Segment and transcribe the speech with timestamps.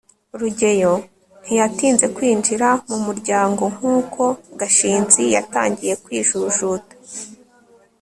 [0.39, 0.93] rugeyo
[1.43, 4.23] ntiyatinze kwinjira mumuryango nkuko
[4.59, 6.93] gashinzi yatangiye kwijujuta